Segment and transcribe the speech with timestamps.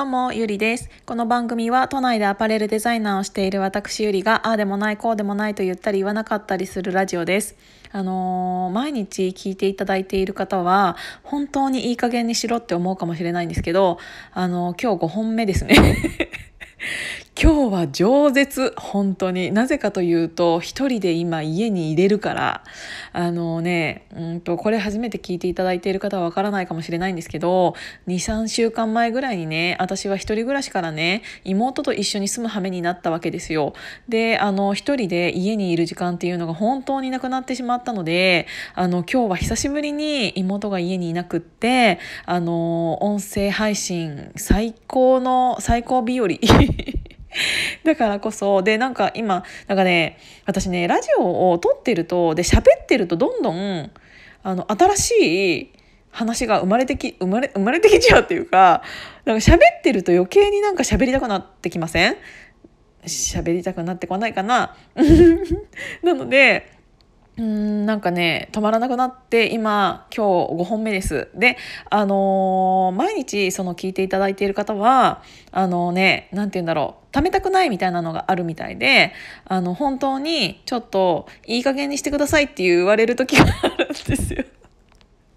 [0.00, 0.88] どうも、ゆりです。
[1.04, 7.54] この番組は都内でアパレルデザイナーをしている私ゆりが、ああでもない、こうでもないと言ったり言わなかったりするラジオです。
[7.92, 13.98] あのー毎日聞いていただいている方は、本当にいい加減にしろって思うかもしれないんですけど、
[14.32, 15.76] あのー今日5本目ですね。
[17.42, 19.50] 今日は饒舌本当に。
[19.50, 22.64] なぜかというと一人で今家に入れるから。
[23.12, 27.74] あのねうんとこれ初めて聞いていただいている方はわからないかもしれないんですけど
[28.06, 33.72] 23週間前ぐらいにね私は一人暮らしからね妹と一緒に住む羽目になったわけですよ。
[34.08, 46.28] であの一人で家にいる時間っていうのが本当になくなってしまったのであの今日は久しぶりに妹が家にいなくってあの音声配信最高の最高日和。
[47.84, 53.90] だからこそでなんか今なんかね私ねラジオを撮ってるとで喋ってるとどんどん
[54.42, 55.72] あの新しい
[56.10, 58.82] 話が生まれてき生まれ生まれてきちゃうっていうか
[59.24, 62.16] なんか喋ってると余計になんか喋りたくなってきません？
[63.04, 64.76] 喋りたくなってこないかな？
[66.02, 66.70] なので
[67.38, 71.56] うんなんかね止まらなくなって今今日5本目ですで
[71.88, 79.12] あのー毎日その聞いていただいている方はあのねなんて言うんだろう貯めたくないみたいなのがあるみたいで
[79.44, 84.44] あの本当にちょっといい加減にしてくださいって言われる時があるんですよ。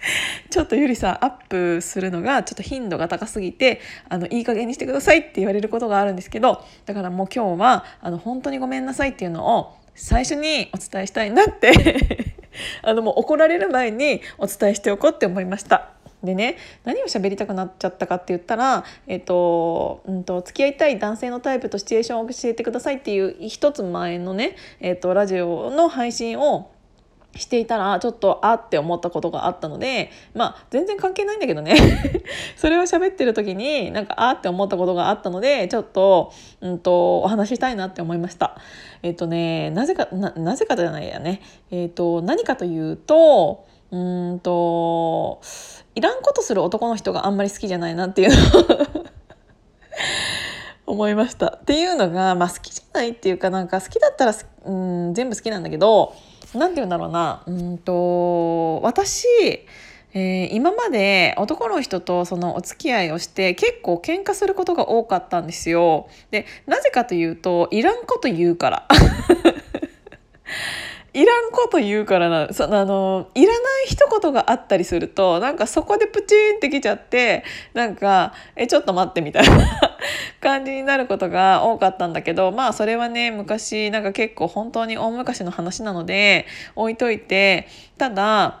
[0.50, 12.36] ちょっとゆりさんアップするのがちょっと頻度が高すぎてあのいい加減にしてくださいって言われることがあるんですけどだからもう今日はあの本当にごめんなさいっていうのを最初にお伝えしたいなって
[12.82, 15.90] あのもう怒られる前にお伝えしておこうって思いました。
[16.22, 26.72] でね何を喋りたくなっちゃったかって言ったら、えっとうん、と付き合いたい男性のタイプとシチュエーションを教えてくださいっていう一つ前のね、えっと、ラジオの配信を
[27.38, 31.74] していたらちょっとあって思ったことがあったのでまあ全然関係ないんだけどね
[32.56, 38.56] それを喋ってる時になんかあって思ったことがあったのでちょっと,、うん、とお話ししたいなって思いました。
[39.02, 41.40] えっとねなぜかなぜかじゃないやね、
[41.70, 45.40] えっと何かというとうんと
[45.94, 49.04] いらんことする男の人があんまり好きじゃないなっていうのを
[50.92, 51.58] 思いました。
[51.60, 54.34] っていうのが、まあ、好きじゃないっていうかなんか好きだったら
[54.64, 56.14] うん全部好きなんだけど
[56.54, 59.26] なんて言うんだろうなうんと私
[60.14, 66.08] えー今まで男の人とそのお付き合いをして結構喧嘩することが多かったんですよ。
[66.30, 68.88] でなぜかというといらんこと言うから。
[71.18, 72.52] いらんこと言うからな。
[72.52, 77.42] そのあのいらない一言があったりするとなんかそこでプチンってきちゃって
[77.74, 79.98] なんか「えちょっと待って」みたいな
[80.40, 86.46] 感じになることが多かったんだけどまあそれはね昔なんか結構本当に大昔の話なので
[86.76, 87.66] 置いといて
[87.98, 88.60] ただ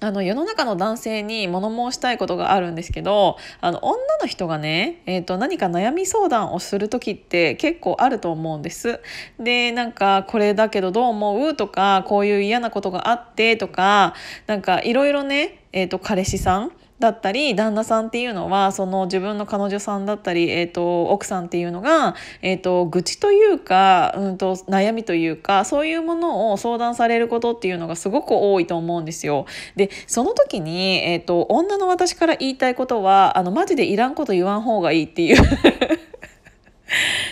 [0.00, 9.00] あの世の中の男性に物申したいことがあるんですけどあの女の人がね、えー、と何か悩み相談をする時って結構あると思うんです。
[9.38, 14.14] でなんかこれだけどどう思うとかこういう嫌なことがあってとか
[14.46, 29.46] なんかいろいろね、えー、と彼氏さんだったり旦那さんっていうのはその自分の彼女さんだったり、えー、と奥さんっていうのが、えー、と愚痴というか、うん、と悩みというかそういうものを相談されることっていうのがすごく多いと思うんですよ。
[29.76, 35.42] でその時に、えー、と女の私から言いたいことはあのマジでいらんこと言わん方がいいっていう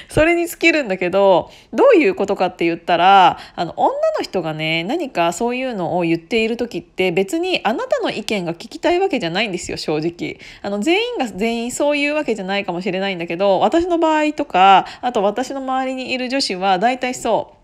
[0.09, 10.39] それに尽きるんだけどどういうことかって言ったらあの女の人がね何かそういうのを言っている時って別にあなたの意見が聞きたいわけじゃないんですよ正直。
[10.63, 17.55] あの全員が全員そういうわけじゃないかもしれないんだけど私の場合とかあと私の周りにいる女子は大体そ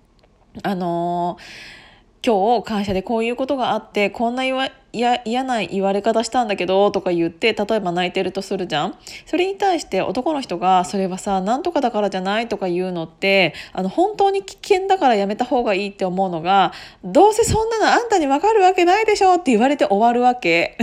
[0.57, 0.61] う。
[0.63, 1.80] あのー
[2.23, 8.95] 今日会社でこういうことがあってこんな嫌な言われ方したんだけどとか言って例えば泣いてるとするじゃん。
[9.25, 16.73] それに対して男の人がそれはさなんとかだからじゃないとか言うのってあの本当に危険だからやめた方がいいって思うのが
[17.03, 20.77] どうせそんなのあんたにわかるわけないでしょって言われて終わるわけ。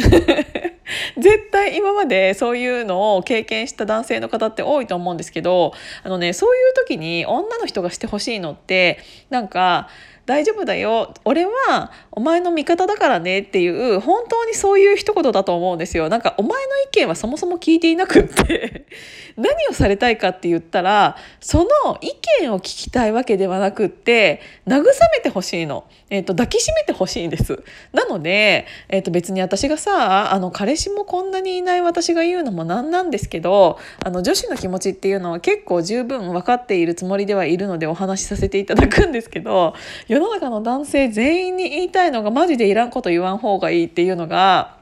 [1.18, 5.74] 絶対今までそういうのを経験した男性の方って多いと思うんですけど
[6.04, 9.90] あのねそういう時に女の人がしてほしいのってなんか
[10.28, 16.10] 大丈夫だよ俺はお前の味方だからねっていう本当にそういう一言だと思うんですよ。
[16.10, 18.88] なんかお前の意見はそもそも聞いていなくって
[19.38, 27.64] 何をされたいかって言ったらその意見を聞きたいわけではなくって慰めてほしいの、えー、と抱きしめてほしいんです。
[27.94, 39.74] なので、えー、と別に私がさあの彼氏もこんなにいない私が言うのもなんなんですけどあの女子の気持ちっていうのは結構十分分かっているつもりではいるのでお話しさせていただくんですけど
[40.08, 44.78] 世の中の男性全員に言いたいのがマジでいらんこと言わん方がいいっていうのが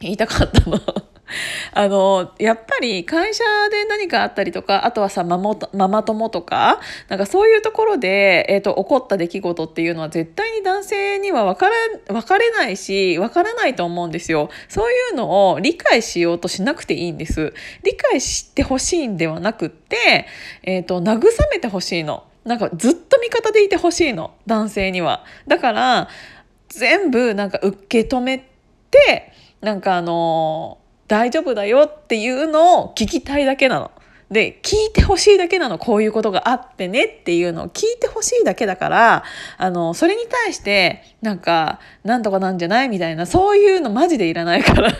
[0.00, 0.78] 言いたかったの。
[1.72, 11.74] あの、やっぱり会社で何かあったりとか、あとはさ、ママママ友とか、なんかそういうところで、えっ、ー、と、起こった出来事っていうのは絶対に男性には分から、
[12.14, 14.50] 分かれないし、分からないと思うんですよ。
[14.68, 17.52] そういうのを理解しようとしなくていいんです。
[17.82, 20.26] 理解してほしいんではなくって、
[20.62, 21.20] えっ、ー、と、慰
[21.50, 22.24] めてほしいの。
[22.44, 24.34] なんかずっと味方でいてほしいの。
[24.46, 25.24] 男性には。
[25.46, 26.08] だから、
[26.68, 28.38] 全部なんか受け止め
[28.90, 30.78] て、なんかあの
[31.08, 33.90] 大丈夫だよっていうのを聞きたいだけなの。
[34.30, 39.24] で聞いてほしいだけなのこういうことがあってねっていうのを聞いてほしいだけだから
[39.58, 44.90] あのそれに対してなんかなんとかなんじゃないみたいなそういうのマジでいらないから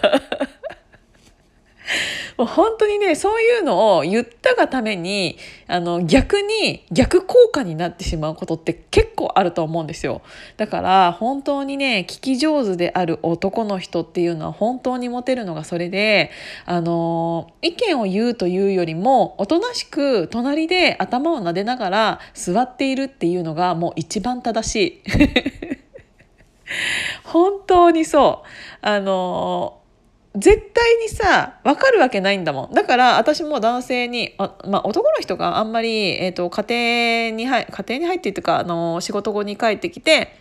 [2.37, 5.39] もう本当にねそういうのを言ったがために
[5.69, 10.23] あの逆に逆効果になってしまうことって結構あると思うんですよ。
[10.57, 16.31] だから本当にね聞き上手である男の人っていうのは本当にモテるのがそれで
[16.67, 25.03] あの意見を言うというよりもおとなしく隣で頭を撫でながら座っているっていうのがもう一番正しい。
[27.25, 28.49] 本当にそう。
[28.81, 29.79] あの
[30.37, 32.75] 絶対にさ分かるわけないんだもん。
[32.75, 40.37] だから私も男性にあ、まあ、男の人があんまり、えーと、家庭に入家庭に入ってっていうかあの仕事後に帰ってきて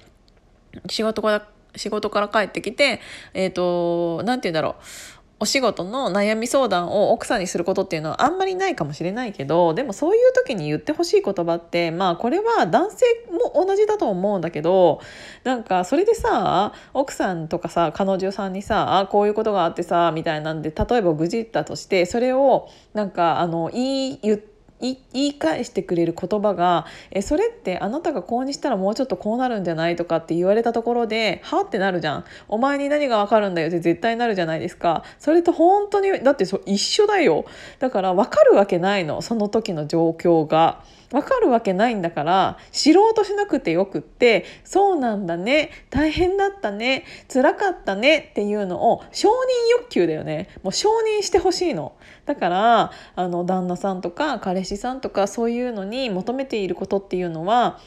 [0.89, 3.01] 仕事から仕事から帰ってきて
[3.33, 5.22] えっ、ー、と何て言うんだろう。
[5.43, 15.01] お仕事の悩み相談を奥さんにすることっていうのはあんまりないかもしれないけどでもそういう時に言ってほしい言葉ってまあこれは男性も同じだと思うんだけど
[15.43, 24.52] なんかそれでさ奥さんとかさ彼女さんにさあこういうことがあってさみたいなんで例えば愚痴ったとしてそれをなんかあの言い言って
[24.83, 37.45] 言い返してくれる言葉が「えそれってあなたがこうにしたらもうちょっとこうなるんじゃない?」とかって言われたところで「は?」ってなるじゃん「お前に何がわかるんだよ」って絶対なるじゃないですかそれと本当にだってそ一緒だよ
[37.79, 40.81] だからわかるわけないのその時の状況が。
[41.13, 49.31] わかるわけないんだから知ろうとしなくてよくってそうなんだね大変だったね辛かったねっていうのを承認
[49.77, 50.89] 欲求だよねもう承
[51.19, 51.93] 認してほしいの
[52.25, 57.79] だからあの旦那さんとか彼氏さんとかそういうのに求めていることっていうのは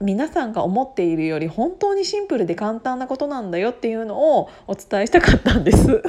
[0.00, 6.02] 皆さんが思っているより本当にシンプルで簡単なことなんだよっていうのをお伝えしたかったんです。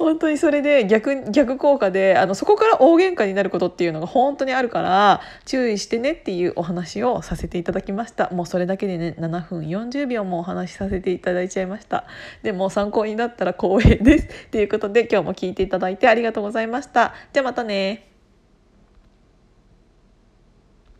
[0.00, 8.30] 本当にそれで逆逆効果であのそこから大喧嘩になることっていうのが本当にあるから注意してねっていうお話をさせていただきました。
[8.30, 12.04] もうそれだけでね7分40秒もお話しさせていただいちゃいました。
[12.42, 14.28] でも参考になったら光栄です。
[14.50, 17.12] ということで今日も聞いていただいてありがとうございました。
[17.34, 18.09] じゃあまたね。